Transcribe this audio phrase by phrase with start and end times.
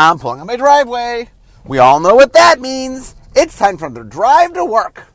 [0.00, 1.28] I'm pulling on my driveway.
[1.66, 3.16] We all know what that means.
[3.34, 5.08] It's time for the drive to work.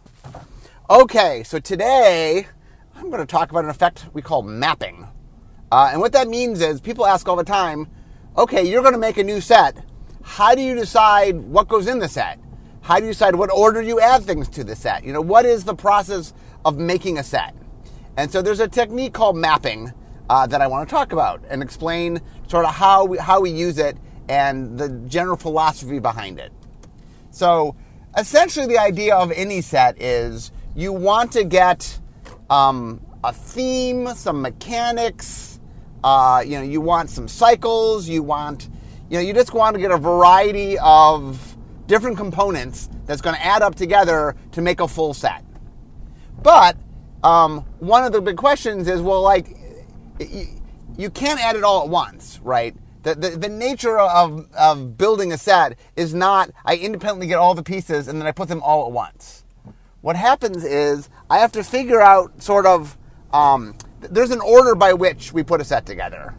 [0.89, 2.47] Okay, so today
[2.93, 5.07] I'm going to talk about an effect we call mapping.
[5.71, 7.87] Uh, and what that means is people ask all the time,
[8.35, 9.77] okay, you're going to make a new set.
[10.21, 12.37] How do you decide what goes in the set?
[12.81, 15.05] How do you decide what order you add things to the set?
[15.05, 16.33] You know, what is the process
[16.65, 17.55] of making a set?
[18.17, 19.93] And so there's a technique called mapping
[20.29, 22.19] uh, that I want to talk about and explain
[22.49, 23.97] sort of how we, how we use it
[24.33, 26.51] and the general philosophy behind it.
[27.29, 27.75] So
[28.17, 31.99] essentially, the idea of any set is you want to get
[32.49, 35.59] um, a theme, some mechanics.
[36.03, 38.09] Uh, you know, you want some cycles.
[38.09, 38.69] You want,
[39.09, 43.45] you know, you just want to get a variety of different components that's going to
[43.45, 45.43] add up together to make a full set.
[46.41, 46.75] But
[47.23, 49.55] um, one of the big questions is, well, like,
[50.19, 50.47] you,
[50.97, 52.75] you can't add it all at once, right?
[53.03, 57.53] The, the, the, nature of, of building a set is not I independently get all
[57.53, 59.43] the pieces and then I put them all at once.
[59.99, 62.97] What happens is I have to figure out sort of,
[63.31, 66.33] um, there's an order by which we put a set together,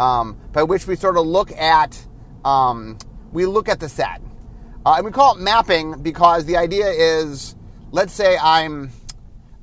[0.00, 2.06] um, by which we sort of look at,
[2.44, 2.98] um,
[3.32, 4.20] we look at the set.
[4.86, 7.56] Uh, and we call it mapping because the idea is,
[7.90, 8.90] let's say I'm,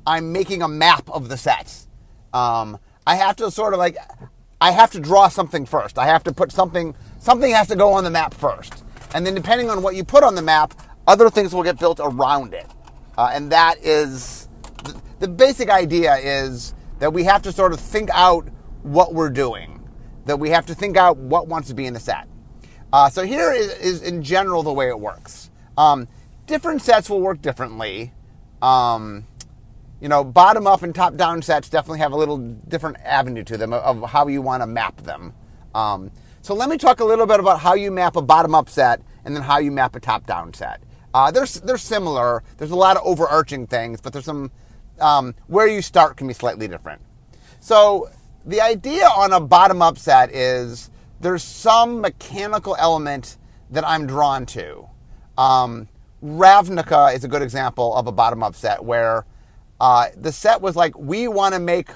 [0.05, 1.87] I'm making a map of the set.
[2.33, 3.97] Um, I have to sort of like
[4.61, 5.97] I have to draw something first.
[5.97, 8.83] I have to put something, something has to go on the map first.
[9.13, 10.73] And then depending on what you put on the map,
[11.07, 12.67] other things will get built around it.
[13.17, 14.47] Uh, and that is,
[15.19, 18.47] the, basic idea is that we have to sort of think out
[18.81, 19.87] what we're doing,
[20.25, 22.27] that we have to think out what wants to be in the set.
[22.91, 25.49] Uh, so here is, is, in general the way it works.
[25.77, 26.07] Um,
[26.47, 28.13] different sets will work differently.
[28.61, 29.25] Um,
[30.03, 33.55] you know, bottom up and top down sets definitely have a little different avenue to
[33.55, 35.33] them of, how you want to map them.
[35.73, 38.67] Um, so let me talk a little bit about how you map a bottom up
[38.67, 40.83] set and then how you map a top down set.
[41.13, 42.43] Uh, they're, they're similar.
[42.57, 44.51] There's a lot of overarching things, but there's some
[44.99, 47.01] um, where you start can be slightly different.
[47.61, 48.09] So
[48.43, 50.91] the idea on a bottom up set is
[51.21, 53.37] there's some mechanical element
[53.69, 54.85] that I'm drawn to.
[55.37, 55.87] Um,
[56.21, 59.25] Ravnica is a good example of a bottom up set where
[59.83, 61.89] uh, the set was like, we want to make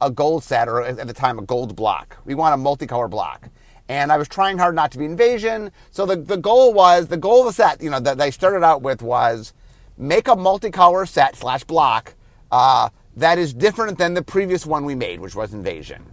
[0.00, 2.16] a gold set, or at the time, a gold block.
[2.24, 3.50] We want a multicolor block.
[3.86, 5.70] And I was trying hard not to be invasion.
[5.90, 8.64] So the, the goal was, the goal of the set, you know, that they started
[8.64, 9.52] out with was
[9.98, 12.14] make a multicolor set slash block
[12.50, 16.06] uh, that is different than the previous one we made, which was invasion.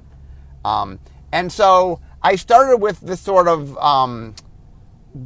[0.65, 0.99] Um,
[1.31, 4.35] and so I started with this sort of um,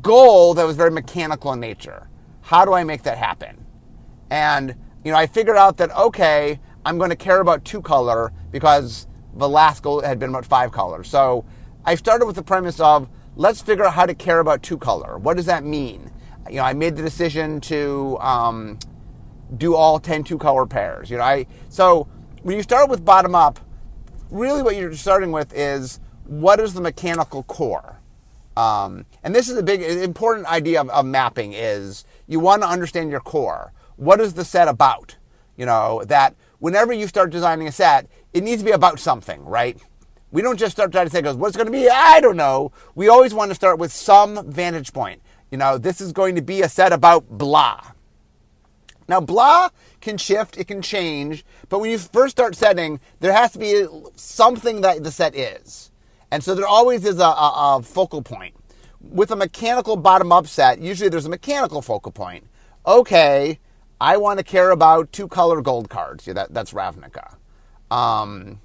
[0.03, 2.07] goal that was very mechanical in nature.
[2.41, 3.66] How do I make that happen?
[4.29, 8.33] And you know, I figured out that, okay, I'm going to care about two color
[8.51, 11.03] because Velasco had been about five color.
[11.03, 11.45] So
[11.85, 15.17] I started with the premise of let's figure out how to care about two color.
[15.17, 16.11] What does that mean?
[16.49, 18.79] You know, I made the decision to um,
[19.57, 21.09] do all 10 two color pairs.
[21.09, 22.07] You know, I so
[22.43, 23.59] when you start with bottom up,
[24.29, 27.99] really what you're starting with is what is the mechanical core.
[28.57, 32.67] Um, and this is a big important idea of, of mapping is you want to
[32.67, 35.17] understand your core what is the set about?
[35.57, 39.43] You know, that whenever you start designing a set, it needs to be about something,
[39.43, 39.77] right?
[40.31, 41.89] We don't just start trying to say, goes, what's going to be?
[41.89, 42.71] I don't know.
[42.95, 45.21] We always want to start with some vantage point.
[45.51, 47.81] You know, this is going to be a set about blah.
[49.07, 49.69] Now, blah
[50.01, 53.85] can shift, it can change, but when you first start setting, there has to be
[54.16, 55.91] something that the set is.
[56.31, 58.55] And so there always is a, a, a focal point.
[59.01, 62.45] With a mechanical bottom up set, usually there's a mechanical focal point.
[62.85, 63.59] Okay,
[64.01, 66.25] I want to care about two color gold cards.
[66.27, 67.35] Yeah, that, that's Ravnica.
[67.91, 68.61] Um,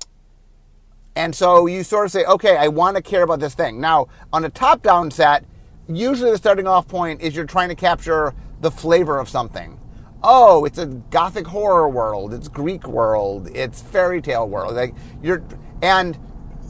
[1.17, 3.81] and so you sort of say, okay, I want to care about this thing.
[3.81, 5.45] Now, on a top down set,
[5.89, 9.81] usually the starting off point is you're trying to capture the flavor of something.
[10.23, 14.75] Oh, it's a gothic horror world, it's Greek world, it's fairy tale world.
[14.75, 15.45] Like you're
[15.83, 16.19] and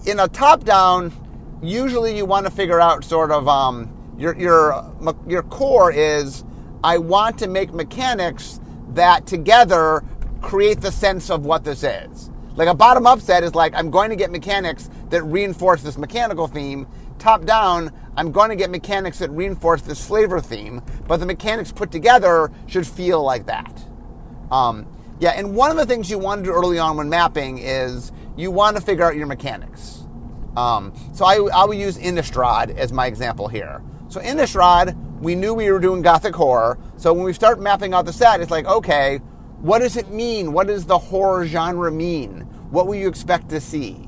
[0.06, 1.12] in a top down,
[1.62, 4.93] usually you want to figure out sort of um, your your
[5.28, 6.44] your core is
[6.84, 8.60] I want to make mechanics
[8.90, 10.04] that together
[10.42, 12.31] create the sense of what this is.
[12.56, 15.96] Like a bottom up set is like, I'm going to get mechanics that reinforce this
[15.96, 16.86] mechanical theme.
[17.19, 21.72] Top down, I'm going to get mechanics that reinforce this flavor theme, but the mechanics
[21.72, 23.82] put together should feel like that.
[24.50, 24.86] Um,
[25.20, 28.12] yeah, and one of the things you want to do early on when mapping is
[28.36, 30.04] you want to figure out your mechanics.
[30.54, 33.82] Um, so I, I will use Innistrad as my example here.
[34.08, 34.94] So Innistrad
[35.25, 36.79] we knew we were doing gothic horror.
[36.99, 39.17] So when we start mapping out the set, it's like, okay,
[39.59, 40.53] what does it mean?
[40.53, 42.43] What does the horror genre mean?
[42.71, 44.06] What will you expect to see?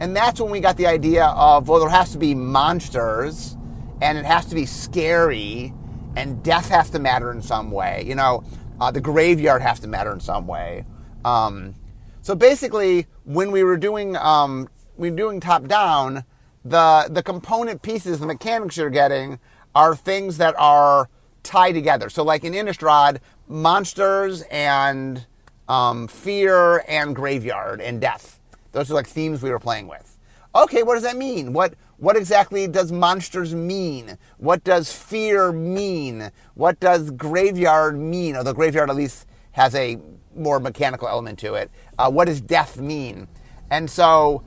[0.00, 3.56] And that's when we got the idea of, well, there has to be monsters
[4.02, 5.72] and it has to be scary,
[6.16, 8.02] and death has to matter in some way.
[8.04, 8.44] You know,
[8.80, 10.84] uh, the graveyard has to matter in some way.
[11.24, 11.74] Um,
[12.20, 16.24] so basically, when we were doing um, we were doing top down,
[16.62, 19.38] the the component pieces, the mechanics you're getting
[19.76, 21.10] are things that are
[21.42, 22.08] tied together.
[22.08, 25.26] So, like in Innistrad, monsters and
[25.68, 28.40] um, fear and graveyard and death.
[28.72, 30.18] Those are like themes we were playing with.
[30.54, 31.52] Okay, what does that mean?
[31.52, 34.18] What what exactly does monsters mean?
[34.38, 36.30] What does fear mean?
[36.54, 38.42] What does graveyard mean?
[38.42, 39.98] The graveyard at least has a
[40.34, 41.70] more mechanical element to it.
[41.98, 43.28] Uh, what does death mean?
[43.70, 44.42] And so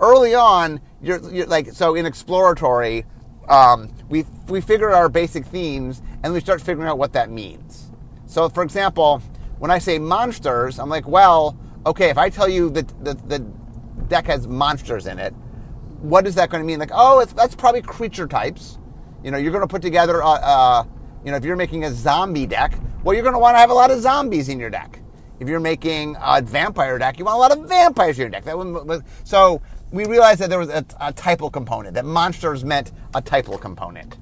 [0.00, 3.04] early on, you're, you're like so in exploratory,
[3.48, 7.30] um, we we figure out our basic themes and we start figuring out what that
[7.30, 7.90] means.
[8.26, 9.22] So, for example,
[9.58, 13.38] when I say monsters, I'm like, well, okay, if I tell you that the, the
[14.08, 15.32] deck has monsters in it,
[16.00, 16.78] what is that going to mean?
[16.78, 18.78] Like, oh, that's probably creature types.
[19.24, 20.88] You know, you're going to put together, a, a,
[21.24, 23.70] you know, if you're making a zombie deck, well, you're going to want to have
[23.70, 25.00] a lot of zombies in your deck.
[25.40, 28.44] If you're making a vampire deck, you want a lot of vampires in your deck.
[28.44, 32.92] That one, so we realized that there was a, a typal component, that monsters meant
[33.14, 34.16] a typal component.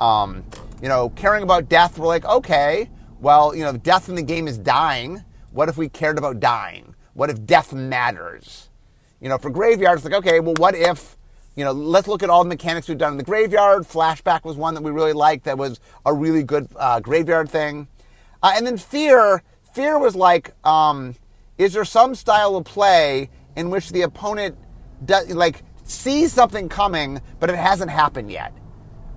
[0.00, 0.44] Um,
[0.80, 2.88] you know, caring about death, we're like, okay,
[3.20, 5.22] well, you know, death in the game is dying.
[5.50, 6.94] What if we cared about dying?
[7.14, 8.70] What if death matters?
[9.20, 11.16] You know, for graveyards, like, okay, well, what if,
[11.54, 13.82] you know, let's look at all the mechanics we've done in the graveyard.
[13.82, 17.86] Flashback was one that we really liked that was a really good uh, graveyard thing.
[18.42, 19.42] Uh, and then fear,
[19.74, 21.14] fear was like, um,
[21.58, 24.56] is there some style of play in which the opponent
[25.04, 28.52] does, like sees something coming, but it hasn't happened yet?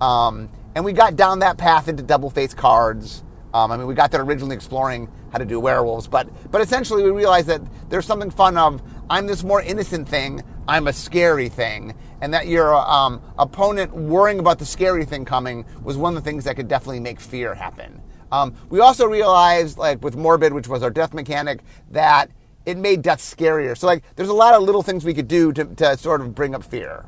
[0.00, 3.22] Um, and we got down that path into double face cards.
[3.54, 7.02] Um, I mean, we got there originally exploring how to do werewolves, but but essentially
[7.02, 11.48] we realized that there's something fun of I'm this more innocent thing, I'm a scary
[11.48, 16.22] thing, and that your um, opponent worrying about the scary thing coming was one of
[16.22, 18.02] the things that could definitely make fear happen.
[18.32, 21.60] Um, we also realized, like with Morbid, which was our death mechanic,
[21.92, 22.30] that
[22.66, 23.76] it made death scarier.
[23.78, 26.34] So like, there's a lot of little things we could do to, to sort of
[26.34, 27.06] bring up fear.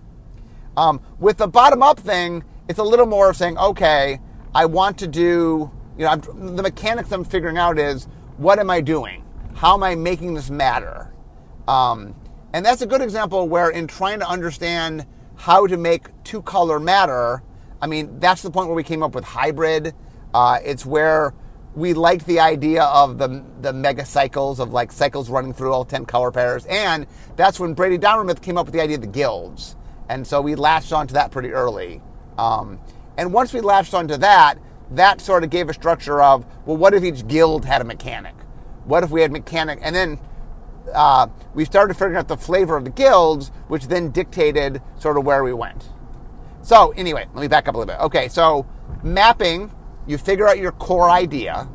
[0.76, 4.20] Um, with the bottom up thing, it's a little more of saying, okay,
[4.54, 8.06] I want to do you know, I'm, the mechanics I'm figuring out is
[8.36, 9.24] what am I doing?
[9.54, 11.12] How am I making this matter?
[11.66, 12.14] Um,
[12.52, 16.78] and that's a good example where, in trying to understand how to make two color
[16.78, 17.42] matter,
[17.82, 19.92] I mean, that's the point where we came up with hybrid.
[20.32, 21.34] Uh, it's where
[21.78, 25.84] we liked the idea of the the mega cycles of like cycles running through all
[25.84, 29.06] ten color pairs, and that's when Brady Dommermuth came up with the idea of the
[29.06, 29.76] guilds,
[30.08, 32.02] and so we latched onto that pretty early.
[32.36, 32.80] Um,
[33.16, 34.58] and once we latched onto that,
[34.92, 38.34] that sort of gave a structure of, well, what if each guild had a mechanic?
[38.84, 39.80] What if we had mechanic?
[39.82, 40.20] And then
[40.94, 45.24] uh, we started figuring out the flavor of the guilds, which then dictated sort of
[45.24, 45.90] where we went.
[46.62, 48.00] So, anyway, let me back up a little bit.
[48.04, 48.66] Okay, so
[49.02, 49.72] mapping,
[50.08, 51.68] you figure out your core idea.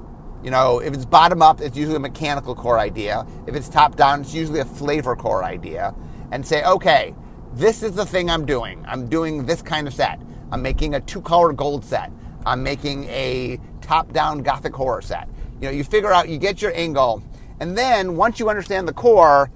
[0.44, 3.26] You know, if it's bottom up, it's usually a mechanical core idea.
[3.48, 5.96] If it's top down, it's usually a flavor core idea.
[6.32, 7.16] And say, okay,
[7.54, 8.84] this is the thing I'm doing.
[8.86, 10.20] I'm doing this kind of set.
[10.52, 12.12] I'm making a two color gold set.
[12.46, 15.30] I'm making a top-down gothic horror set.
[15.62, 17.24] You know, you figure out, you get your angle,
[17.60, 19.50] and then once you understand the core,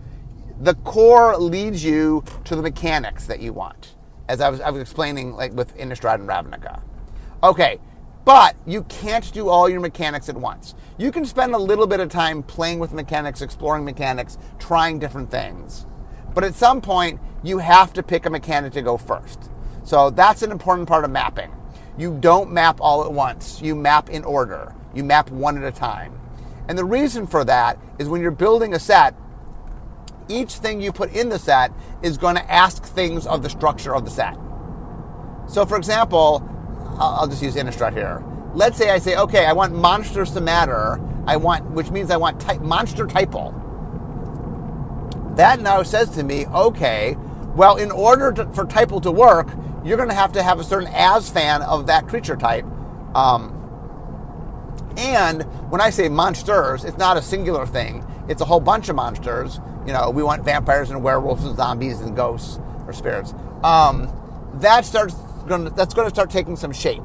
[0.62, 3.96] the core leads you to the mechanics that you want,
[4.30, 6.82] as I was, I was explaining, like with Innistrad and Ravnica.
[7.44, 7.80] Okay,
[8.28, 10.76] but you can't do all your mechanics at once.
[10.98, 15.32] You can spend a little bit of time playing with mechanics, exploring mechanics, trying different
[15.32, 15.86] things.
[16.36, 19.50] But at some point, you have to pick a mechanic to go first.
[19.86, 21.54] So that's an important part of mapping.
[21.98, 23.62] You don't map all at once.
[23.62, 24.76] You map in order.
[24.94, 26.20] You map one at a time.
[26.68, 29.16] And the reason for that is when you're building a set,
[30.28, 31.72] each thing you put in the set
[32.04, 34.36] is going to ask things of the structure of the set.
[35.48, 36.46] So, for example,
[37.00, 38.24] I'll just use Innistrad here.
[38.54, 41.00] Let's say I say, okay, I want monsters to matter.
[41.26, 43.54] I want, which means I want type, monster typal.
[45.36, 47.16] That now says to me, okay,
[47.56, 49.50] well, in order to, for typal to work,
[49.84, 52.66] you're going to have to have a certain as fan of that creature type.
[53.16, 53.54] Um,
[54.98, 58.04] and when I say monsters, it's not a singular thing.
[58.28, 59.60] It's a whole bunch of monsters.
[59.86, 63.34] You know, we want vampires and werewolves and zombies and ghosts or spirits.
[63.64, 64.12] Um,
[64.56, 65.16] that starts
[65.48, 67.04] to, that's going to start taking some shape.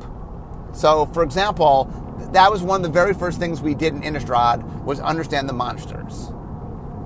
[0.72, 1.84] So, for example,
[2.32, 5.52] that was one of the very first things we did in Innistrad was understand the
[5.52, 6.30] monsters.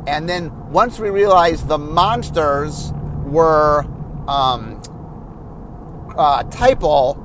[0.07, 2.93] And then once we realized the monsters
[3.25, 3.85] were
[4.29, 4.81] um,
[6.17, 7.23] uh, typal,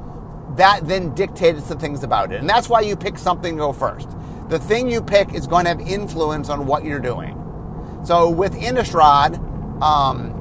[0.58, 2.40] that then dictated some things about it.
[2.40, 4.10] And that's why you pick something to go first.
[4.50, 7.38] The thing you pick is going to have influence on what you're doing.
[8.04, 9.38] So with Innistrad,
[9.82, 10.41] um,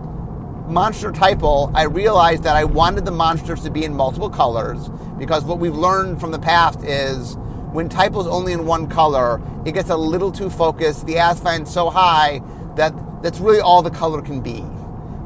[0.70, 5.44] monster typal, I realized that I wanted the monsters to be in multiple colors because
[5.44, 7.36] what we've learned from the past is
[7.72, 11.06] when typal is only in one color, it gets a little too focused.
[11.06, 12.40] The is so high
[12.76, 14.64] that that's really all the color can be.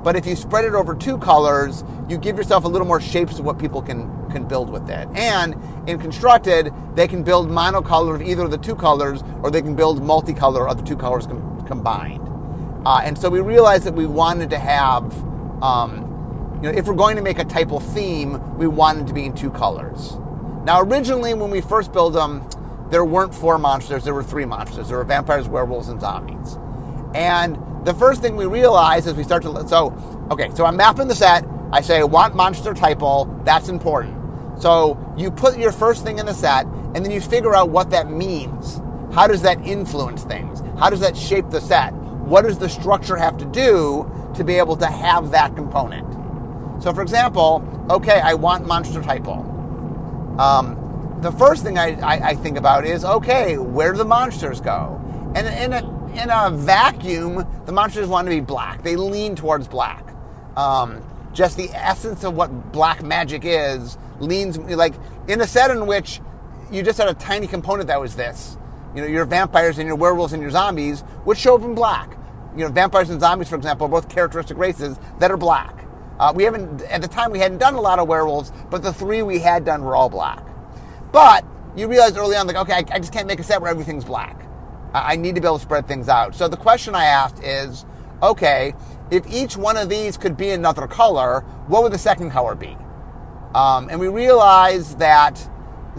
[0.03, 3.39] But if you spread it over two colors, you give yourself a little more shapes
[3.39, 5.09] of what people can, can build with it.
[5.15, 9.63] And in constructed, they can build monocolor of either of the two colors, or they
[9.63, 12.29] can build multicolor of the two colors com- combined.
[12.85, 15.05] Uh, and so we realized that we wanted to have,
[15.64, 19.14] um, you know, if we're going to make a typal theme, we want it to
[19.14, 20.16] be in two colors.
[20.64, 22.49] Now, originally, when we first built them,
[22.90, 24.88] there weren't four monsters, there were three monsters.
[24.88, 26.59] There were vampires, werewolves, and zombies.
[27.14, 29.92] And the first thing we realize as we start to so
[30.30, 34.16] okay so i'm mapping the set i say I want monster typal that's important
[34.61, 37.90] so you put your first thing in the set and then you figure out what
[37.90, 38.80] that means
[39.12, 43.16] how does that influence things how does that shape the set what does the structure
[43.16, 46.07] have to do to be able to have that component
[46.83, 49.50] so for example okay i want monster typal
[50.38, 50.81] um,
[51.21, 55.00] the first thing I, I, I, think about is okay where do the monsters go
[55.37, 58.83] and in a in a vacuum, the monsters want to be black.
[58.83, 60.14] They lean towards black.
[60.57, 64.95] Um, just the essence of what black magic is leans like
[65.26, 66.21] in a set in which
[66.71, 68.57] you just had a tiny component that was this.
[68.95, 72.17] You know, your vampires and your werewolves and your zombies would show up in black.
[72.56, 75.84] You know, vampires and zombies, for example, are both characteristic races that are black.
[76.18, 78.92] Uh, we haven't at the time we hadn't done a lot of werewolves, but the
[78.92, 80.44] three we had done were all black.
[81.11, 81.44] But
[81.76, 84.04] you realized early on, like, okay, I, I just can't make a set where everything's
[84.04, 84.46] black.
[84.92, 86.37] I need to be able to spread things out.
[86.37, 87.84] So the question I asked is,
[88.23, 88.75] okay,
[89.11, 92.76] if each one of these could be another color, what would the second color be?
[93.54, 95.49] Um, and we realized that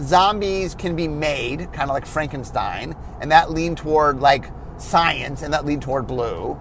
[0.00, 5.52] zombies can be made, kind of like Frankenstein, and that leaned toward like science, and
[5.52, 6.58] that lead toward blue.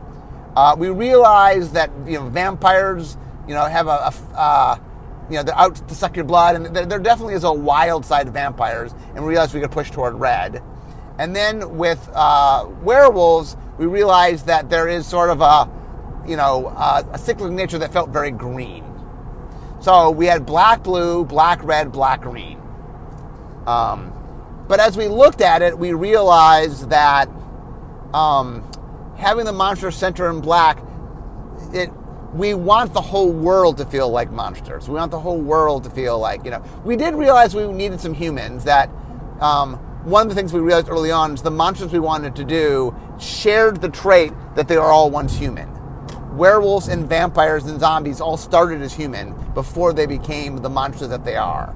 [0.56, 3.18] Uh, we realized that you know vampires,
[3.48, 4.78] you know, have a, a uh,
[5.30, 8.06] you know they're out to suck your blood, and there, there definitely is a wild
[8.06, 10.62] side of vampires, and we realized we could push toward red.
[11.18, 15.70] And then with uh, werewolves, we realized that there is sort of a,
[16.28, 18.84] you know, a, a cyclic nature that felt very green.
[19.80, 22.60] So we had black, blue, black, red, black, green.
[23.66, 24.12] Um,
[24.68, 27.30] but as we looked at it, we realized that
[28.16, 28.64] um,
[29.18, 30.82] having the monster center in black,
[31.74, 31.92] it
[32.34, 34.90] we want the whole world to feel like monsters.
[34.90, 36.64] We want the whole world to feel like you know.
[36.84, 38.90] We did realize we needed some humans that
[39.40, 42.44] um, one of the things we realized early on is the monsters we wanted to
[42.44, 45.70] do shared the trait that they are all once human.
[46.38, 51.24] Werewolves and vampires and zombies all started as human before they became the monsters that
[51.24, 51.74] they are.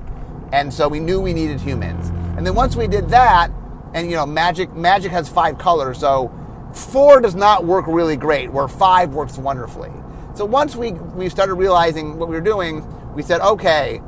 [0.51, 2.09] And so we knew we needed humans.
[2.37, 3.51] And then once we did that,
[3.93, 6.31] and you know, magic magic has five colors, so
[6.73, 9.91] four does not work really great, where five works wonderfully.
[10.35, 14.01] So once we we started realizing what we were doing, we said, okay,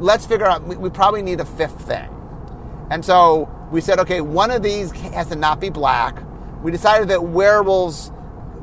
[0.00, 2.08] let's figure out we, we probably need a fifth thing.
[2.90, 6.22] And so we said, okay, one of these has to not be black.
[6.62, 8.10] We decided that werewolves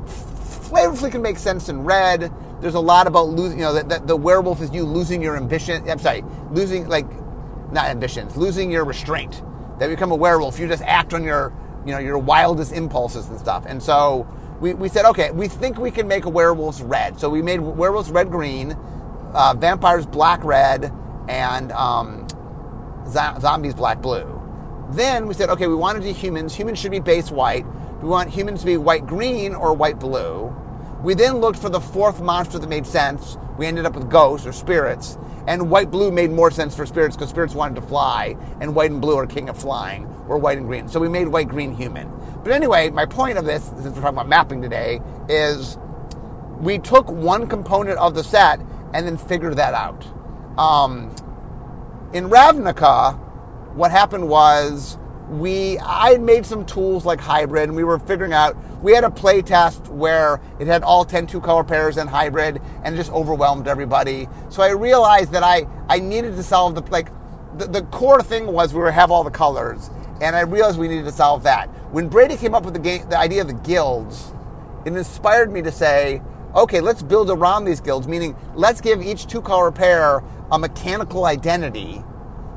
[0.04, 2.32] flavorfully can make sense in red.
[2.60, 5.36] There's a lot about losing, you know, that, that the werewolf is you losing your
[5.36, 5.88] ambition.
[5.88, 7.06] I'm sorry, losing, like,
[7.72, 9.42] not ambitions, losing your restraint.
[9.78, 11.52] That become a werewolf, you just act on your,
[11.84, 13.64] you know, your wildest impulses and stuff.
[13.66, 14.26] And so
[14.60, 17.18] we, we said, okay, we think we can make a werewolf red.
[17.18, 18.72] So we made werewolves red green,
[19.32, 20.92] uh, vampires black red,
[21.28, 22.26] and um,
[23.08, 24.40] zombies black blue.
[24.90, 26.54] Then we said, okay, we want to do humans.
[26.54, 27.66] Humans should be base white.
[28.00, 30.54] We want humans to be white green or white blue.
[31.02, 33.36] We then looked for the fourth monster that made sense.
[33.58, 35.18] We ended up with ghosts or spirits.
[35.46, 38.90] And white blue made more sense for spirits because spirits wanted to fly, and white
[38.90, 40.88] and blue are king of flying, or white and green.
[40.88, 42.10] So we made white green human.
[42.42, 45.78] But anyway, my point of this, since we're talking about mapping today, is
[46.58, 48.60] we took one component of the set
[48.92, 50.06] and then figured that out.
[50.58, 51.14] Um,
[52.12, 53.18] in Ravnica,
[53.74, 58.56] what happened was we I made some tools like hybrid and we were figuring out
[58.82, 62.60] we had a play test where it had all 10 two color pairs and hybrid
[62.84, 64.28] and just overwhelmed everybody.
[64.50, 67.08] So I realized that I, I needed to solve the like
[67.56, 69.90] the, the core thing was we were have all the colors
[70.20, 71.66] and I realized we needed to solve that.
[71.92, 74.32] When Brady came up with the game the idea of the guilds,
[74.84, 76.22] it inspired me to say,
[76.54, 81.24] okay, let's build around these guilds, meaning let's give each two color pair a mechanical
[81.24, 82.02] identity.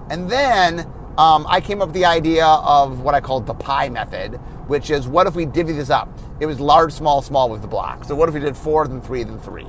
[0.10, 3.90] And then um, I came up with the idea of what I called the pie
[3.90, 4.36] method,
[4.68, 6.10] which is what if we divvy this up?
[6.40, 8.04] It was large, small, small with the block.
[8.04, 9.68] So what if we did four, then three, then three?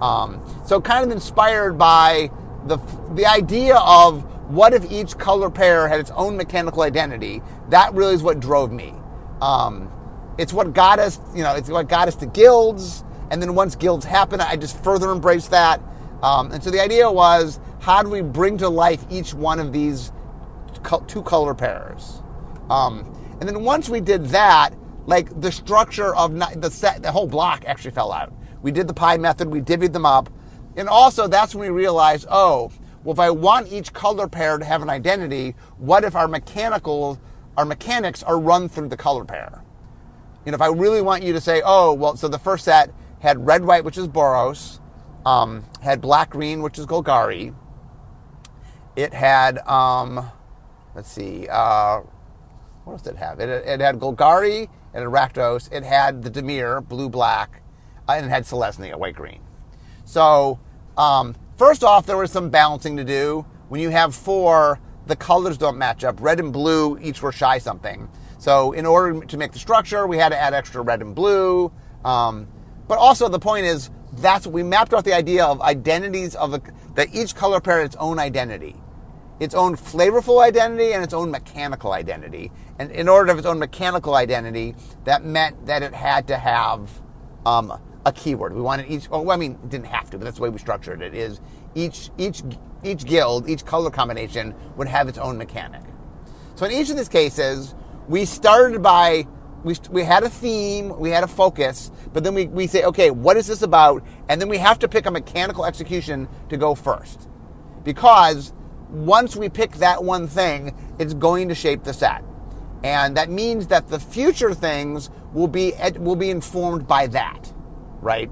[0.00, 2.30] Um, so kind of inspired by
[2.66, 2.78] the
[3.14, 7.42] the idea of what if each color pair had its own mechanical identity.
[7.70, 8.94] That really is what drove me.
[9.40, 9.90] Um,
[10.38, 13.04] it's what got us, you know, it's what got us to guilds.
[13.30, 15.82] And then once guilds happen, I just further embraced that.
[16.22, 19.72] Um, and so the idea was how do we bring to life each one of
[19.72, 20.12] these
[21.06, 22.22] two color pairs?
[22.70, 24.70] Um, and then once we did that,
[25.06, 28.32] like the structure of the set, the whole block actually fell out.
[28.62, 30.28] We did the pie method, we divvied them up.
[30.76, 32.70] And also, that's when we realized, oh,
[33.02, 37.18] well, if I want each color pair to have an identity, what if our mechanical,
[37.56, 39.64] our mechanics are run through the color pair?
[40.44, 42.92] You know, if I really want you to say, oh, well, so the first set
[43.20, 44.80] had red white, which is Boros,
[45.24, 47.54] um, had black green, which is Golgari.
[48.94, 50.30] It had, um,
[50.98, 52.00] let's see, uh,
[52.82, 53.38] what else did it have?
[53.38, 57.62] It, it had Golgari, had Rakdos, it had the Dimir, blue black,
[58.08, 59.40] uh, and it had Selesnya, white green.
[60.04, 60.58] So,
[60.96, 63.46] um, first off, there was some balancing to do.
[63.68, 66.20] When you have four, the colors don't match up.
[66.20, 68.08] Red and blue each were shy something.
[68.38, 71.70] So, in order to make the structure, we had to add extra red and blue.
[72.04, 72.48] Um,
[72.88, 76.62] but also, the point is, that's we mapped out the idea of identities of a,
[76.96, 78.74] that each color pair has its own identity,
[79.40, 82.50] its own flavorful identity, and its own mechanical identity.
[82.78, 86.36] And in order to have its own mechanical identity, that meant that it had to
[86.36, 86.90] have
[87.46, 88.54] um, a keyword.
[88.54, 89.08] We wanted each.
[89.08, 91.14] Well, I mean, it didn't have to, but that's the way we structured it.
[91.14, 91.40] Is
[91.74, 92.42] each each
[92.82, 95.82] each guild, each color combination would have its own mechanic.
[96.54, 97.74] So in each of these cases,
[98.08, 99.26] we started by
[99.64, 103.10] we, we had a theme, we had a focus, but then we, we say, okay,
[103.10, 104.04] what is this about?
[104.28, 107.28] And then we have to pick a mechanical execution to go first.
[107.82, 108.52] Because
[108.90, 112.22] once we pick that one thing, it's going to shape the set.
[112.82, 117.52] And that means that the future things will be, will be informed by that,
[118.00, 118.30] right?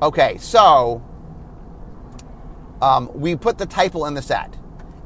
[0.00, 1.02] Okay, so
[2.80, 4.56] um, we put the typal in the set.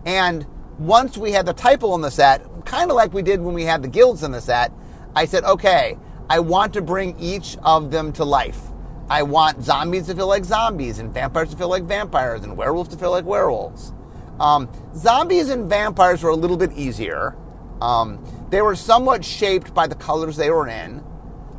[0.04, 0.46] And
[0.78, 3.64] once we had the typal in the set, kind of like we did when we
[3.64, 4.72] had the guilds in the set,
[5.14, 5.98] I said, okay,
[6.28, 8.60] I want to bring each of them to life.
[9.08, 12.88] I want zombies to feel like zombies, and vampires to feel like vampires, and werewolves
[12.90, 13.92] to feel like werewolves.
[14.42, 17.36] Um, zombies and vampires were a little bit easier.
[17.80, 21.02] Um, they were somewhat shaped by the colors they were in.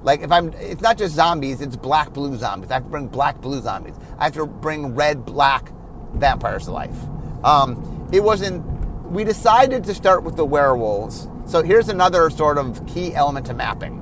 [0.03, 2.69] Like if I'm, it's not just zombies; it's black, blue zombies.
[2.69, 3.95] I have to bring black, blue zombies.
[4.19, 5.71] I have to bring red, black
[6.13, 6.97] vampires to life.
[7.43, 8.65] Um, it wasn't.
[9.05, 13.53] We decided to start with the werewolves so here's another sort of key element to
[13.53, 13.97] mapping.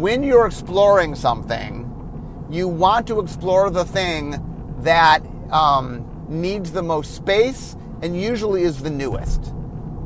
[0.00, 1.86] When you're exploring something,
[2.50, 4.42] you want to explore the thing
[4.80, 9.52] that um, needs the most space and usually is the newest.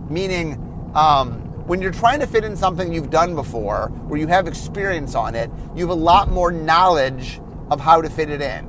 [0.08, 0.54] Meaning,
[0.94, 5.14] um, when you're trying to fit in something you've done before, where you have experience
[5.14, 8.66] on it, you have a lot more knowledge of how to fit it in.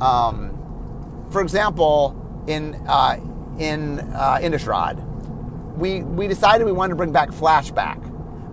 [0.00, 3.18] Um, for example, in uh,
[3.58, 5.02] in uh, Innistrad,
[5.76, 7.98] we, we decided we wanted to bring back flashback.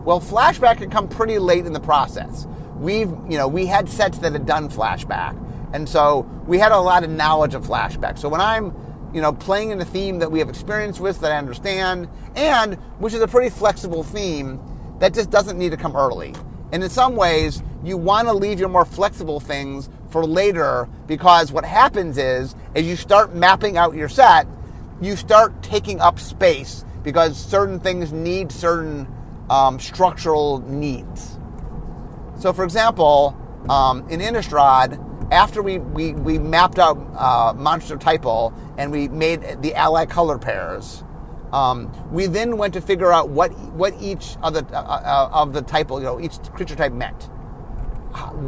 [0.04, 2.48] Well, flashback had come pretty late in the process.
[2.76, 5.38] We've, you know, we had sets that had done flashback.
[5.74, 8.18] And so we had a lot of knowledge of flashback.
[8.18, 8.74] So when I'm,
[9.14, 12.76] you know, playing in a theme that we have experience with, that I understand, and
[13.00, 14.60] which is a pretty flexible theme,
[15.00, 16.34] that just doesn't need to come early.
[16.72, 21.52] And in some ways, you want to leave your more flexible things for later because
[21.52, 24.48] what happens is, as you start mapping out your set,
[25.02, 29.08] you start taking up space because certain things need certain
[29.50, 31.38] um, structural needs.
[32.40, 33.36] So, for example,
[33.70, 34.98] um, in Innistrad,
[35.32, 40.38] after we, we, we mapped out uh, monster typal and we made the ally color
[40.38, 41.04] pairs,
[41.54, 45.54] um, we then went to figure out what what each of the uh, uh, of
[45.54, 47.24] the typal, you know, each creature type meant.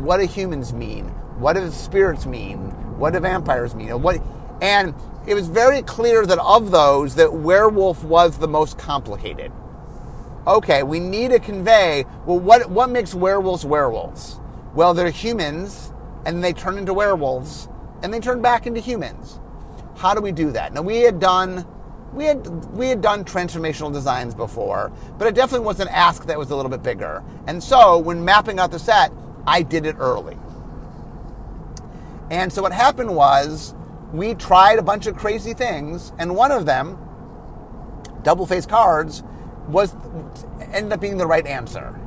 [0.04, 1.06] What do humans mean?
[1.40, 2.60] What do spirits mean?
[2.98, 4.02] What do vampires mean?
[4.02, 4.22] What
[4.62, 4.94] and
[5.26, 9.52] it was very clear that of those, that werewolf was the most complicated.
[10.46, 14.42] Okay, we need to convey, well, what, what makes werewolves werewolves?
[14.74, 15.93] Well, they're humans,
[16.26, 17.68] and they turn into werewolves,
[18.02, 19.40] and they turn back into humans.
[19.98, 20.74] How do we do that?
[20.74, 21.66] Now, we had done
[22.14, 26.38] we had we had done transformational designs before, but it definitely was an ask that
[26.38, 27.24] was a little bit bigger.
[27.48, 29.12] And so, when mapping out the set,
[29.46, 30.38] I did it early.
[32.30, 33.76] And so what happened was
[34.12, 36.98] we tried a bunch of crazy things, and one of them,
[38.24, 39.24] double face cards,
[39.68, 39.96] was
[40.72, 42.00] ended up being the right answer.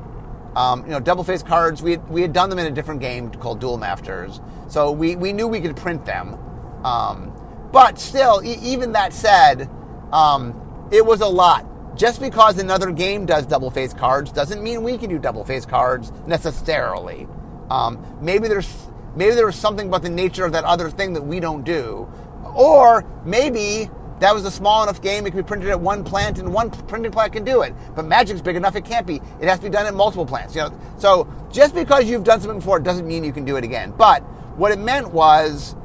[0.56, 1.82] Um, you know, double face cards.
[1.82, 5.14] We had, we had done them in a different game called Duel Masters, so we,
[5.14, 6.38] we knew we could print them.
[6.84, 7.32] Um,
[7.72, 9.70] but still, e- even that said,
[10.12, 11.64] um, it was a lot.
[11.96, 15.64] Just because another game does double face cards doesn't mean we can do double face
[15.64, 17.28] cards necessarily.
[17.70, 21.22] Um, maybe there's Maybe there was something about the nature of that other thing that
[21.22, 22.06] we don't do.
[22.54, 23.90] Or maybe
[24.20, 26.70] that was a small enough game it can be printed at one plant and one
[26.70, 27.74] printing plant can do it.
[27.94, 29.16] But Magic's big enough it can't be.
[29.40, 30.54] It has to be done at multiple plants.
[30.54, 33.64] You know, so just because you've done something before doesn't mean you can do it
[33.64, 33.92] again.
[33.96, 34.22] But
[34.56, 35.76] what it meant was,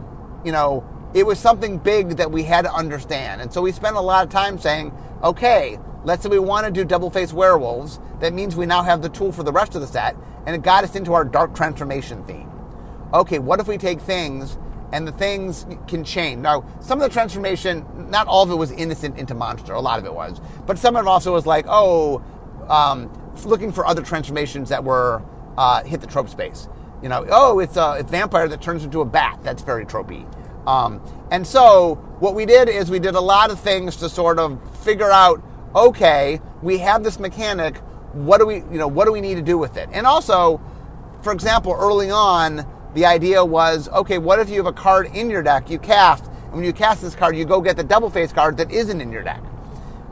[0.46, 3.42] you know, it was something big that we had to understand.
[3.42, 6.72] And so we spent a lot of time saying, okay, let's say we want to
[6.72, 8.00] do double face werewolves.
[8.22, 10.16] That means we now have the tool for the rest of the set,
[10.46, 12.50] and it got us into our dark transformation theme.
[13.14, 14.58] Okay, what if we take things
[14.94, 16.42] and the things can change?
[16.42, 20.00] Now, some of the transformation, not all of it was innocent into monster, a lot
[20.00, 22.24] of it was, but some of it also was like, oh,
[22.70, 23.12] um,
[23.46, 25.22] looking for other transformations that were
[25.58, 26.68] uh, hit the trope space.
[27.02, 29.40] You know, oh, it's a, vampire that turns into a bat.
[29.44, 30.26] That's very tropey.
[30.68, 31.02] Um,
[31.32, 34.60] and so what we did is we did a lot of things to sort of
[34.84, 35.44] figure out,
[35.76, 37.78] okay, we have this mechanic.
[38.14, 39.90] What do we, you know, what do we need to do with it?
[39.92, 40.62] And also,
[41.24, 45.30] for example, early on, the idea was, okay, what if you have a card in
[45.30, 48.10] your deck you cast, and when you cast this card, you go get the double
[48.10, 49.42] face card that isn't in your deck.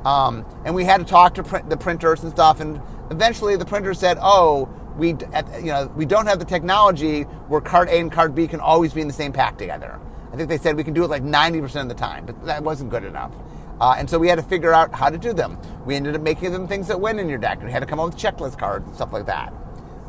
[0.05, 3.65] Um, and we had to talk to print, the printers and stuff, and eventually the
[3.65, 8.11] printer said, oh, we, you know, we don't have the technology where card A and
[8.11, 9.99] card B can always be in the same pack together.
[10.31, 12.63] I think they said we can do it like 90% of the time, but that
[12.63, 13.33] wasn't good enough.
[13.81, 15.57] Uh, and so we had to figure out how to do them.
[15.85, 17.85] We ended up making them things that went in your deck, and we had to
[17.85, 19.53] come up with checklist cards and stuff like that.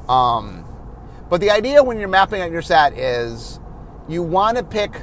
[0.09, 0.65] Um,
[1.31, 3.61] but the idea when you're mapping out your set is
[4.09, 5.03] you want to pick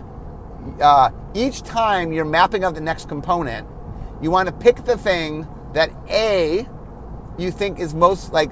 [0.81, 3.67] uh, each time you're mapping out the next component,
[4.21, 6.67] you want to pick the thing that A
[7.37, 8.51] you think is most like.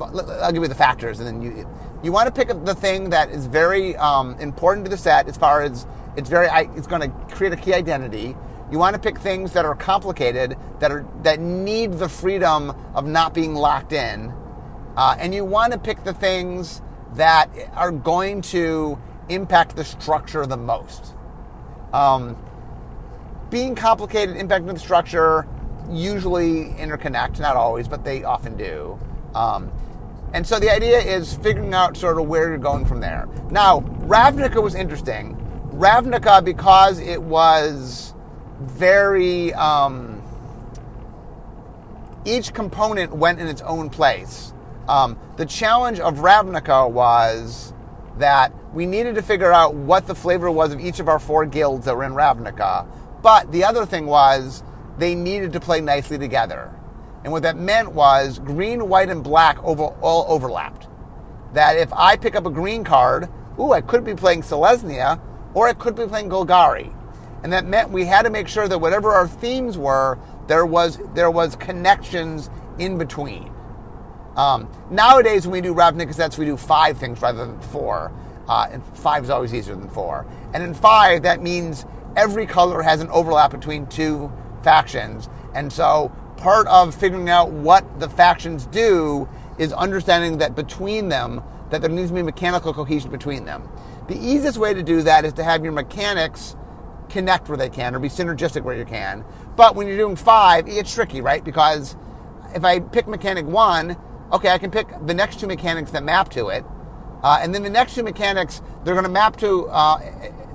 [0.00, 1.68] I'll give you the factors, and then you
[2.02, 5.36] you want to pick the thing that is very um, important to the set as
[5.36, 8.36] far as it's very it's going to create a key identity.
[8.70, 13.06] You want to pick things that are complicated that are that need the freedom of
[13.06, 14.32] not being locked in,
[14.96, 16.82] uh, and you want to pick the things
[17.18, 21.14] that are going to impact the structure the most.
[21.92, 22.36] Um,
[23.50, 25.46] being complicated, impacting the structure,
[25.90, 28.98] usually interconnect, not always, but they often do.
[29.34, 29.72] Um,
[30.32, 33.26] and so the idea is figuring out sort of where you're going from there.
[33.50, 35.36] Now, Ravnica was interesting.
[35.72, 38.14] Ravnica, because it was
[38.60, 39.52] very.
[39.54, 40.22] Um,
[42.24, 44.52] each component went in its own place.
[44.88, 47.74] Um, the challenge of Ravnica was
[48.18, 51.46] that we needed to figure out what the flavor was of each of our four
[51.46, 52.86] guilds that were in Ravnica.
[53.22, 54.62] But the other thing was
[54.98, 56.74] they needed to play nicely together.
[57.22, 60.88] And what that meant was green, white, and black over, all overlapped.
[61.52, 65.20] That if I pick up a green card, ooh, I could be playing Selesnya,
[65.54, 66.94] or I could be playing Golgari.
[67.42, 70.98] And that meant we had to make sure that whatever our themes were, there was
[71.14, 73.52] there was connections in between.
[74.38, 78.12] Um, nowadays, when we do Ravnica sets, we do five things rather than four.
[78.48, 80.26] Uh, and five is always easier than four.
[80.54, 81.84] And in five, that means
[82.16, 85.28] every color has an overlap between two factions.
[85.54, 91.42] And so part of figuring out what the factions do is understanding that between them,
[91.70, 93.68] that there needs to be mechanical cohesion between them.
[94.06, 96.56] The easiest way to do that is to have your mechanics
[97.08, 99.24] connect where they can or be synergistic where you can.
[99.56, 101.42] But when you're doing five, it's tricky, right?
[101.42, 101.96] Because
[102.54, 103.96] if I pick mechanic one,
[104.32, 106.64] okay, I can pick the next two mechanics that map to it.
[107.22, 109.98] Uh, and then the next two mechanics, they're going to map to uh,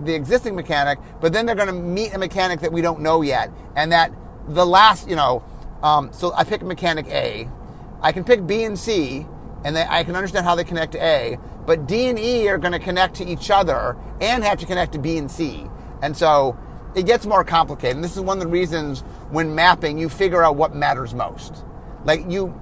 [0.02, 3.22] the existing mechanic, but then they're going to meet a mechanic that we don't know
[3.22, 3.52] yet.
[3.76, 4.14] And that
[4.48, 5.44] the last, you know,
[5.82, 7.50] um, so I pick mechanic A.
[8.02, 9.26] I can pick B and C,
[9.66, 11.38] and they, I can understand how they connect to A.
[11.66, 14.94] But D and E are going to connect to each other and have to connect
[14.94, 15.66] to B and C.
[16.02, 16.58] And so
[16.96, 17.96] it gets more complicated.
[17.96, 21.64] And this is one of the reasons when mapping, you figure out what matters most.
[22.04, 22.54] Like you,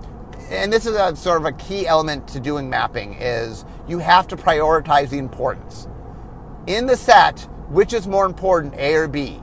[0.51, 4.27] and this is a sort of a key element to doing mapping is you have
[4.27, 5.87] to prioritize the importance.
[6.67, 9.41] In the set, which is more important, A or B?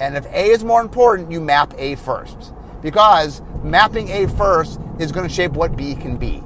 [0.00, 5.12] And if A is more important, you map A first because mapping A first is
[5.12, 6.42] going to shape what B can be.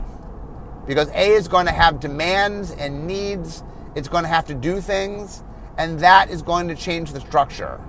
[0.87, 3.65] Because A is going to have demands and needs,
[3.97, 5.43] it's going to have to do things,
[5.77, 7.81] and that is going to change the structure.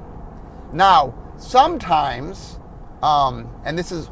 [0.73, 2.59] Now, sometimes,
[3.03, 4.09] um, and this is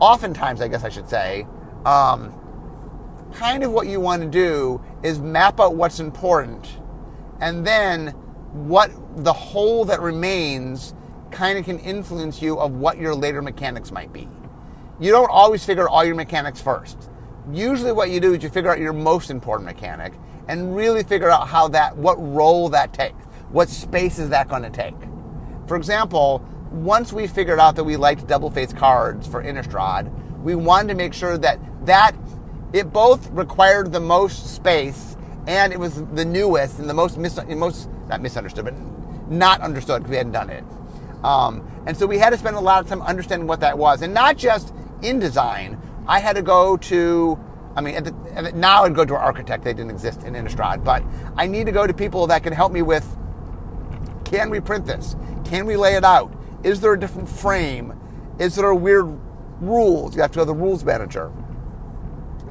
[0.00, 1.46] oftentimes, I guess I should say,
[1.84, 2.34] um,
[3.32, 6.78] kind of what you want to do is map out what's important,
[7.40, 8.08] and then
[8.52, 10.94] what the whole that remains
[11.30, 14.28] kind of can influence you of what your later mechanics might be.
[14.98, 17.10] You don't always figure all your mechanics first.
[17.52, 20.14] Usually what you do is you figure out your most important mechanic
[20.48, 23.24] and really figure out how that what role that takes.
[23.50, 24.96] What space is that going to take?
[25.66, 30.54] For example, once we figured out that we liked double face cards for Innistrad, we
[30.54, 32.14] wanted to make sure that that
[32.72, 37.40] it both required the most space and it was the newest and the most mis-
[37.48, 38.74] most not misunderstood, but
[39.30, 40.64] not understood because we hadn't done it.
[41.24, 44.02] Um, and so we had to spend a lot of time understanding what that was,
[44.02, 45.80] and not just in design.
[46.06, 47.38] I had to go to
[47.78, 49.62] I mean, at the, now I'd go to an architect.
[49.62, 51.04] They didn't exist in Innistrad, but
[51.36, 53.06] I need to go to people that can help me with.
[54.24, 55.14] Can we print this?
[55.44, 56.32] Can we lay it out?
[56.62, 57.98] Is there a different frame?
[58.38, 59.06] Is there a weird
[59.60, 60.14] rules?
[60.14, 61.32] You have to go to the rules manager.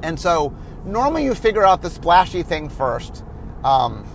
[0.04, 3.24] And so normally you figure out the splashy thing first.
[3.64, 4.06] Um,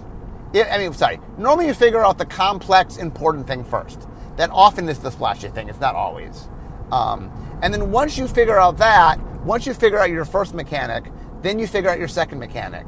[0.55, 1.19] I mean, sorry.
[1.39, 4.07] Normally you figure out the complex, important thing first.
[4.37, 5.69] That often is the splashy thing.
[5.69, 6.49] It's not always.
[6.91, 7.31] Um,
[7.63, 11.11] and then once you figure out that, once you figure out your first mechanic,
[11.43, 12.87] then you figure out your second mechanic.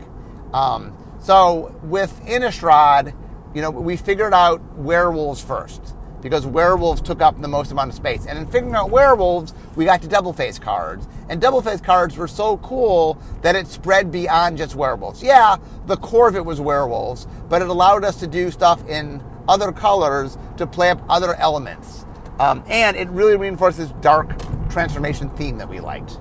[0.52, 3.14] Um, so with Innistrad,
[3.54, 5.93] you know, we figured out werewolves first
[6.24, 8.24] because werewolves took up the most amount of space.
[8.26, 11.06] And in figuring out werewolves, we got to double face cards.
[11.28, 15.22] And double face cards were so cool that it spread beyond just werewolves.
[15.22, 19.22] Yeah, the core of it was werewolves, but it allowed us to do stuff in
[19.46, 22.06] other colors to play up other elements.
[22.40, 24.32] Um, and it really reinforces dark
[24.70, 26.18] transformation theme that we liked.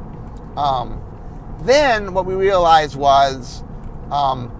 [0.57, 1.01] Um,
[1.61, 3.63] then what we realized was
[4.11, 4.51] um,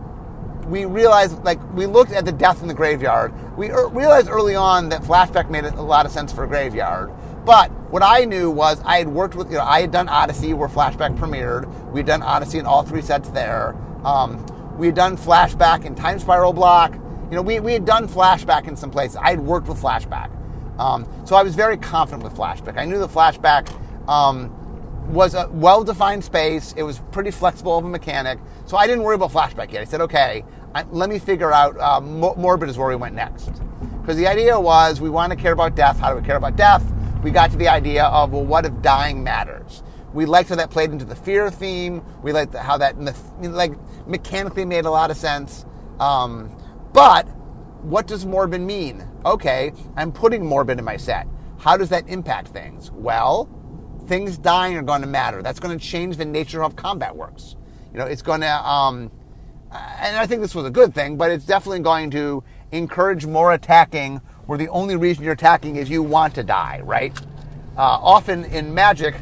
[0.65, 3.34] we realized, like, we looked at the death in the graveyard.
[3.58, 7.12] We er- realized early on that flashback made a lot of sense for a graveyard.
[7.45, 10.54] But what I knew was I had worked with, you know, I had done Odyssey
[10.54, 11.67] where flashback premiered.
[11.91, 13.76] We had done Odyssey in all three sets there.
[14.04, 14.45] Um,
[14.78, 16.93] we had done flashback in Time Spiral Block.
[16.93, 19.17] You know, we, we had done flashback in some places.
[19.17, 20.30] I had worked with flashback.
[20.80, 22.78] Um, so I was very confident with flashback.
[22.78, 23.69] I knew the flashback
[24.10, 24.52] um,
[25.08, 26.74] was a well defined space.
[26.78, 28.39] It was pretty flexible of a mechanic.
[28.66, 29.82] So I didn't worry about flashback yet.
[29.82, 31.80] I said, okay, I, let me figure out.
[31.80, 33.52] Uh, Morbid is where we went next.
[34.02, 36.00] Because the idea was we want to care about death.
[36.00, 36.84] How do we care about death?
[37.24, 39.82] We got to the idea of, well, what if dying matters?
[40.13, 42.04] We liked how that played into the fear theme.
[42.22, 43.00] We liked how that
[43.42, 43.74] like
[44.08, 45.66] mechanically made a lot of sense.
[46.00, 46.56] Um,
[46.92, 47.24] but
[47.82, 49.08] what does morbid mean?
[49.26, 51.28] Okay, I'm putting morbid in my set.
[51.58, 52.92] How does that impact things?
[52.92, 53.50] Well,
[54.08, 55.42] things dying are going to matter.
[55.42, 57.56] That's going to change the nature of combat works.
[57.92, 59.12] You know, it's going to, um,
[59.72, 63.54] and I think this was a good thing, but it's definitely going to encourage more
[63.54, 67.18] attacking where the only reason you're attacking is you want to die, right?
[67.78, 69.16] Uh, often in Magic,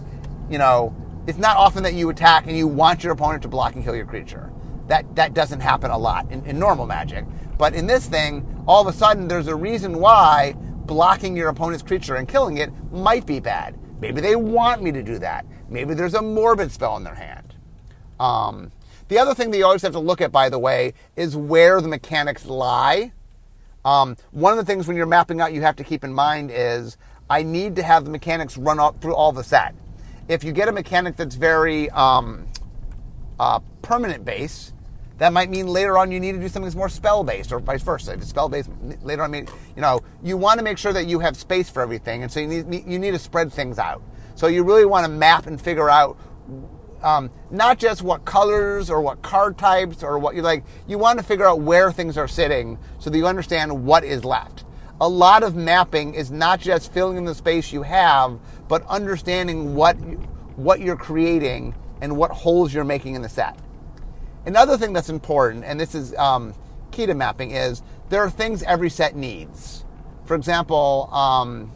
[0.49, 0.95] you know,
[1.27, 3.95] it's not often that you attack and you want your opponent to block and kill
[3.95, 4.51] your creature.
[4.87, 7.25] That that doesn't happen a lot in, in normal Magic.
[7.57, 10.53] But in this thing, all of a sudden there's a reason why
[10.85, 13.77] blocking your opponent's creature and killing it might be bad.
[14.01, 15.45] Maybe they want me to do that.
[15.69, 17.55] Maybe there's a morbid spell in their hand.
[18.19, 18.71] Um,
[19.07, 21.79] the other thing that you always have to look at, by the way, is where
[21.79, 23.11] the mechanics lie.
[23.85, 26.51] Um, one of the things when you're mapping out you have to keep in mind
[26.51, 26.97] is
[27.29, 29.75] I need to have the mechanics run up through all the set.
[30.27, 32.47] If you get a mechanic that's very um,
[33.39, 34.73] uh, permanent base,
[35.21, 37.59] that might mean later on you need to do something that's more spell based, or
[37.59, 38.13] vice versa.
[38.13, 38.71] If it's spell based,
[39.03, 39.45] later on, you
[39.77, 42.47] know, you want to make sure that you have space for everything, and so you
[42.47, 44.01] need you need to spread things out.
[44.33, 46.17] So you really want to map and figure out
[47.03, 50.63] um, not just what colors or what card types or what you like.
[50.87, 54.25] You want to figure out where things are sitting so that you understand what is
[54.25, 54.65] left.
[55.01, 59.75] A lot of mapping is not just filling in the space you have, but understanding
[59.75, 59.97] what
[60.55, 63.59] what you're creating and what holes you're making in the set.
[64.45, 66.53] Another thing that's important, and this is um,
[66.91, 69.85] key to mapping, is there are things every set needs.
[70.25, 71.71] For example, um,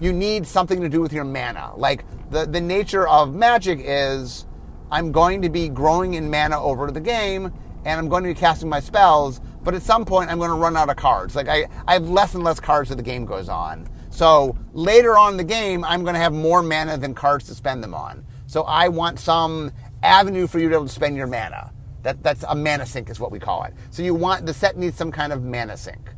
[0.00, 1.72] you need something to do with your mana.
[1.76, 4.46] Like the, the nature of magic is
[4.90, 7.52] I'm going to be growing in mana over the game,
[7.84, 10.56] and I'm going to be casting my spells, but at some point I'm going to
[10.56, 11.34] run out of cards.
[11.34, 13.88] Like I, I have less and less cards as the game goes on.
[14.10, 17.54] So later on in the game, I'm going to have more mana than cards to
[17.54, 18.24] spend them on.
[18.46, 21.72] So I want some avenue for you to be able to spend your mana.
[22.06, 23.74] That, that's a mana sink is what we call it.
[23.90, 26.14] So you want the set needs some kind of mana sink.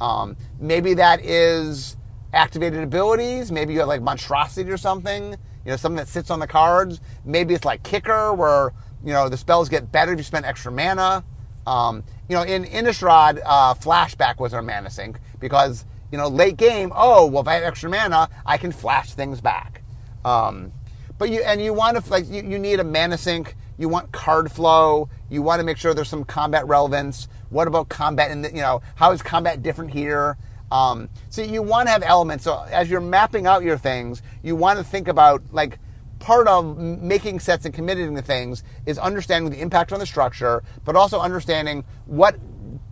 [0.00, 1.96] Um, maybe that is
[2.32, 3.50] activated abilities.
[3.50, 5.32] Maybe you have like monstrosity or something.
[5.64, 7.00] You know, something that sits on the cards.
[7.24, 8.72] Maybe it's like kicker, where
[9.04, 11.24] you know the spells get better if you spend extra mana.
[11.66, 16.56] Um, you know, in Innistrad, uh, flashback was our mana sink because you know late
[16.56, 16.92] game.
[16.94, 19.82] Oh, well, if I have extra mana, I can flash things back.
[20.24, 20.70] Um,
[21.18, 24.12] but you and you want to like you, you need a mana sink you want
[24.12, 25.08] card flow.
[25.28, 27.28] You want to make sure there's some combat relevance.
[27.50, 28.30] What about combat?
[28.30, 30.38] And you know, how is combat different here?
[30.70, 32.44] Um, so you want to have elements.
[32.44, 35.80] So as you're mapping out your things, you want to think about like
[36.20, 40.62] part of making sets and committing to things is understanding the impact on the structure,
[40.84, 42.36] but also understanding what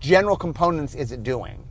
[0.01, 1.65] general components is it doing.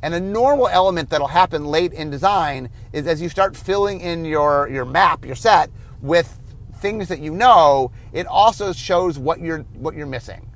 [0.00, 4.24] And a normal element that'll happen late in design is as you start filling in
[4.24, 6.40] your, your map, your set, with
[6.82, 10.50] things that you know, it also shows what you're what you're missing.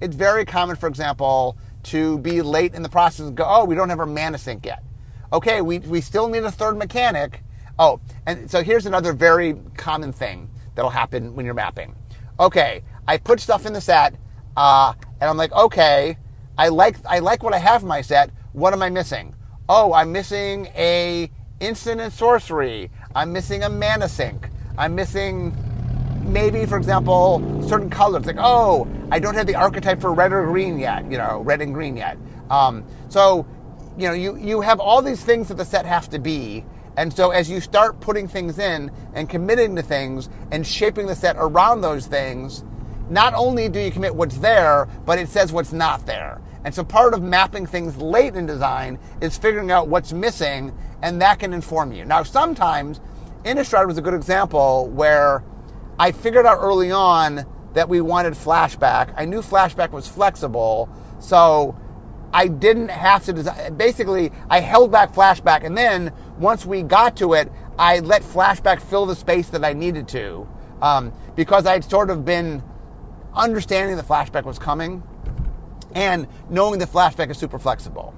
[0.00, 3.74] It's very common, for example, to be late in the process and go, oh, we
[3.74, 4.82] don't have our mana sink yet.
[5.32, 7.42] Okay, we, we still need a third mechanic.
[7.78, 11.94] Oh, and so here's another very common thing that'll happen when you're mapping.
[12.38, 14.14] Okay, I put stuff in the set,
[14.56, 16.18] uh, and I'm like, okay,
[16.56, 18.30] I like I like what I have in my set.
[18.52, 19.34] What am I missing?
[19.68, 22.90] Oh, I'm missing a instant and sorcery.
[23.14, 24.48] I'm missing a mana sink.
[24.76, 25.56] I'm missing
[26.28, 28.26] maybe, for example, certain colors.
[28.26, 31.10] Like, oh, I don't have the archetype for red or green yet.
[31.10, 32.18] You know, red and green yet.
[32.50, 33.46] Um, so,
[33.96, 36.64] you know, you you have all these things that the set have to be.
[36.96, 41.14] And so, as you start putting things in and committing to things and shaping the
[41.14, 42.64] set around those things,
[43.08, 46.40] not only do you commit what's there, but it says what's not there.
[46.64, 51.22] And so part of mapping things late in design is figuring out what's missing, and
[51.22, 52.04] that can inform you.
[52.04, 53.00] Now, sometimes
[53.44, 55.42] Innistrad was a good example where
[55.98, 59.12] I figured out early on that we wanted flashback.
[59.16, 61.76] I knew flashback was flexible, so
[62.32, 63.76] I didn't have to design.
[63.76, 68.80] Basically, I held back flashback, and then once we got to it, I let flashback
[68.80, 70.48] fill the space that I needed to
[70.82, 72.62] um, because I'd sort of been
[73.34, 75.02] understanding the flashback was coming
[75.94, 78.14] and knowing the flashback is super flexible.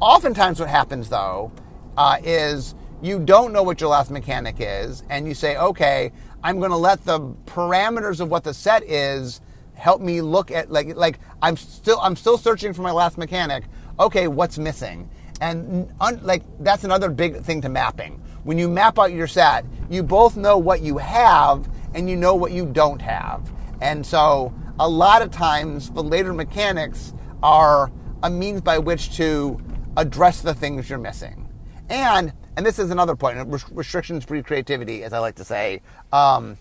[0.00, 1.52] Oftentimes, what happens though
[1.96, 6.58] uh, is you don't know what your last mechanic is, and you say, okay, I'm
[6.58, 9.40] going to let the parameters of what the set is
[9.74, 13.64] help me look at like like I'm still I'm still searching for my last mechanic.
[13.98, 15.08] Okay, what's missing?
[15.40, 18.22] And un, like that's another big thing to mapping.
[18.44, 22.34] When you map out your set, you both know what you have and you know
[22.34, 23.50] what you don't have.
[23.80, 27.90] And so a lot of times the later mechanics are
[28.22, 29.60] a means by which to
[29.96, 31.48] address the things you're missing.
[31.88, 33.38] And and this is another point,
[33.70, 35.80] restrictions free creativity, as I like to say.
[36.12, 36.58] Um,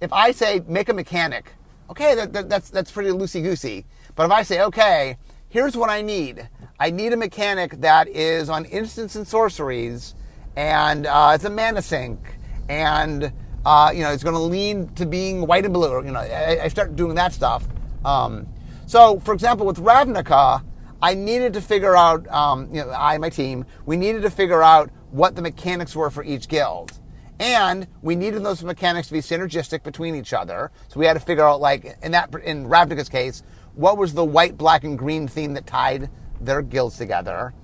[0.00, 1.54] if I say make a mechanic,
[1.90, 3.84] okay, that, that, that's that's pretty loosey goosey.
[4.14, 5.16] But if I say, okay,
[5.48, 6.48] here's what I need.
[6.78, 10.14] I need a mechanic that is on instants and sorceries,
[10.54, 12.20] and uh, it's a mana sink,
[12.68, 13.32] and
[13.66, 15.96] uh, you know, it's going to lean to being white and blue.
[16.04, 17.66] You know, I, I start doing that stuff.
[18.04, 18.46] Um,
[18.86, 20.62] so, for example, with Ravnica,
[21.02, 24.62] I needed to figure out, um, you know, I my team, we needed to figure
[24.62, 26.98] out what the mechanics were for each guild.
[27.38, 30.70] And we needed those mechanics to be synergistic between each other.
[30.88, 33.42] So we had to figure out, like, in that, in Ravnica's case,
[33.74, 37.54] what was the white, black, and green theme that tied their guilds together.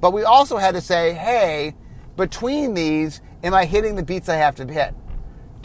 [0.00, 1.74] But we also had to say, hey,
[2.16, 4.94] between these, am I hitting the beats I have to hit?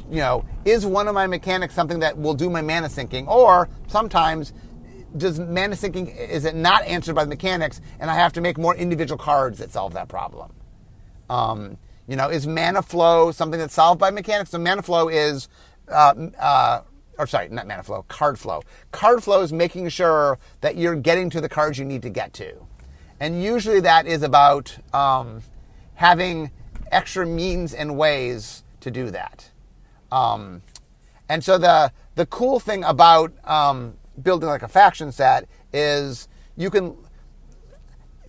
[0.10, 3.28] you know, is one of my mechanics something that will do my mana sinking?
[3.28, 4.54] Or sometimes
[5.18, 8.58] does mana sinking is it not answered by the mechanics and I have to make
[8.58, 10.52] more individual cards that solve that problem?
[11.30, 14.52] Um, you know, is mana flow something that's solved by mechanics?
[14.52, 15.50] So mana flow is
[15.88, 16.82] uh, uh,
[17.18, 18.62] or sorry, not mana flow, card flow.
[18.92, 22.34] Card flow is making sure that you're getting to the cards you need to get
[22.34, 22.54] to.
[23.20, 25.42] And usually that is about um,
[25.96, 26.52] having
[26.92, 29.50] extra means and ways to do that.
[30.12, 30.62] Um,
[31.30, 36.70] and so the the cool thing about um, building like a faction set is you
[36.70, 36.96] can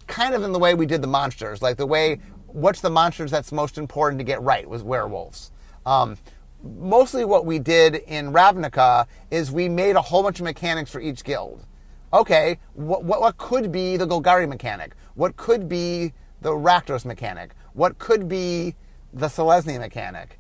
[0.06, 2.20] kind of in the way we did the monsters, like the way
[2.56, 5.52] what's the monsters that's most important to get right was werewolves.
[5.84, 6.16] Um,
[6.62, 10.98] mostly what we did in Ravnica is we made a whole bunch of mechanics for
[10.98, 11.66] each guild.
[12.14, 14.94] Okay, what, what, what could be the Golgari mechanic?
[15.16, 17.54] What could be the Rakdos mechanic?
[17.74, 18.74] What could be
[19.12, 20.38] the Selesnya mechanic?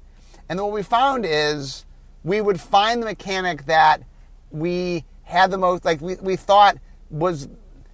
[0.48, 1.84] And what we found is
[2.24, 4.02] we would find the mechanic that
[4.50, 6.78] we had the most, like we, we thought
[7.10, 7.46] was,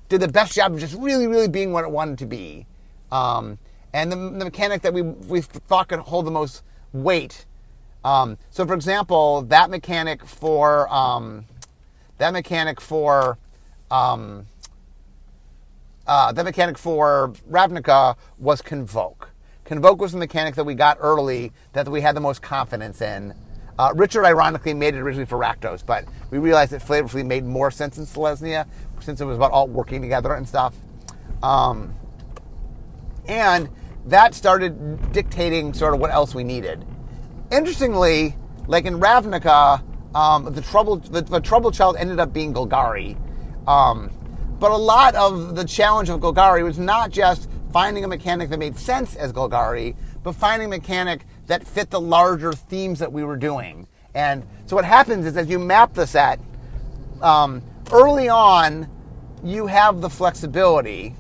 [0.08, 2.66] did the best job of just really, really being what it wanted to be.
[3.10, 3.58] Um,
[3.92, 7.46] and the, the, mechanic that we, we thought could hold the most weight.
[8.04, 11.44] Um, so, for example, that mechanic for, um,
[12.18, 13.38] that mechanic for,
[13.90, 14.46] um,
[16.06, 19.30] uh, that mechanic for Ravnica was Convoke.
[19.64, 23.34] Convoke was the mechanic that we got early that we had the most confidence in.
[23.78, 27.70] Uh, Richard ironically made it originally for Rakdos, but we realized that flavorfully made more
[27.70, 28.66] sense in Selesnya
[29.00, 30.74] since it was about all working together and stuff.
[31.42, 31.94] Um,
[33.26, 33.68] and
[34.06, 36.84] that started dictating sort of what else we needed.
[37.50, 38.34] Interestingly,
[38.66, 39.82] like in Ravnica,
[40.14, 43.16] um, the trouble the, the, trouble child ended up being Golgari.
[43.68, 44.10] Um,
[44.58, 48.58] but a lot of the challenge of Golgari was not just finding a mechanic that
[48.58, 53.24] made sense as Golgari, but finding a mechanic that fit the larger themes that we
[53.24, 53.86] were doing.
[54.14, 56.38] And so what happens is as you map the set,
[57.22, 58.88] um, early on,
[59.42, 61.14] you have the flexibility.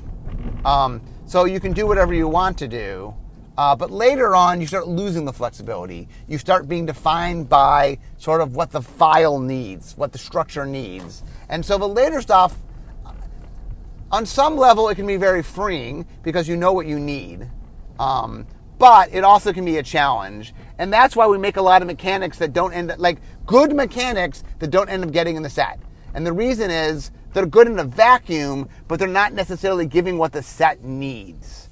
[0.64, 1.00] Um,
[1.32, 3.14] so you can do whatever you want to do.
[3.56, 6.06] Uh, but later on, you start losing the flexibility.
[6.28, 11.22] You start being defined by sort of what the file needs, what the structure needs.
[11.48, 12.54] And so the later stuff
[14.10, 17.48] on some level, it can be very freeing because you know what you need.
[17.98, 18.46] Um,
[18.78, 20.52] but it also can be a challenge.
[20.76, 23.74] And that's why we make a lot of mechanics that don't end up, like good
[23.74, 25.80] mechanics that don't end up getting in the set.
[26.12, 30.32] And the reason is they're good in a vacuum, but they're not necessarily giving what
[30.32, 31.68] the set needs.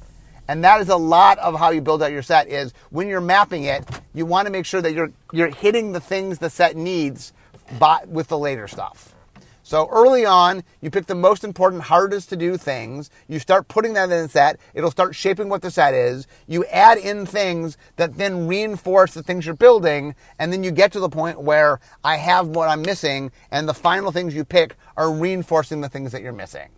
[0.49, 3.21] And that is a lot of how you build out your set is when you're
[3.21, 3.85] mapping it,
[4.15, 7.33] you want to make sure that you're you're hitting the things the set needs
[7.79, 9.15] by, with the later stuff.
[9.71, 13.09] So early on, you pick the most important, hardest to do things.
[13.29, 14.59] You start putting that in the set.
[14.75, 16.27] It'll start shaping what the set is.
[16.49, 20.17] You add in things that then reinforce the things you're building.
[20.41, 23.31] And then you get to the point where I have what I'm missing.
[23.53, 26.71] And the final things you pick are reinforcing the things that you're missing.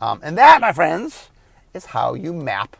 [0.00, 1.28] Um, and that, my friends,
[1.74, 2.76] is how you map,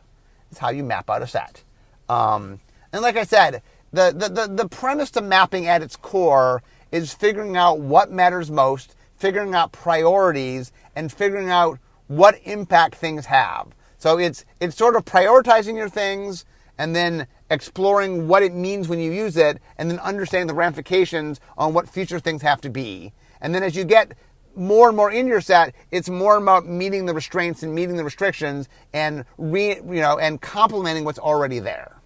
[0.52, 1.64] is how you map out a set.
[2.08, 2.60] Um,
[2.92, 3.60] and like I said,
[3.92, 6.62] the, the, the, the premise to mapping at its core
[6.92, 13.26] is figuring out what matters most figuring out priorities and figuring out what impact things
[13.26, 13.68] have.
[13.96, 16.44] So it's it's sort of prioritizing your things
[16.76, 21.38] and then exploring what it means when you use it and then understanding the ramifications
[21.56, 23.12] on what future things have to be.
[23.40, 24.14] And then as you get
[24.56, 28.04] more and more in your set, it's more about meeting the restraints and meeting the
[28.04, 32.00] restrictions and re, you know and complementing what's already there.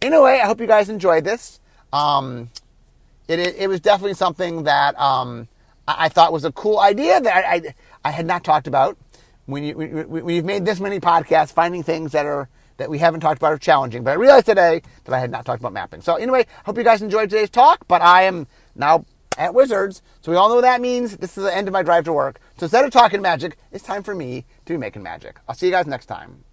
[0.00, 1.60] Anyway, I hope you guys enjoyed this.
[1.92, 2.48] Um,
[3.28, 5.48] it, it, was definitely something that um,
[5.86, 7.74] I, thought was a cool idea that I, I,
[8.04, 8.96] I had not talked about.
[9.46, 13.20] When, you, when you've made this many podcasts, finding things that are that we haven't
[13.20, 14.02] talked about are challenging.
[14.02, 16.00] But I realized today that I had not talked about mapping.
[16.00, 17.86] So anyway, hope you guys enjoyed today's talk.
[17.86, 19.04] But I am now
[19.36, 21.16] at Wizards, so we all know what that means.
[21.16, 22.40] This is the end of my drive to work.
[22.56, 25.38] So instead of talking magic, it's time for me to be making magic.
[25.48, 26.44] I'll see you guys next time.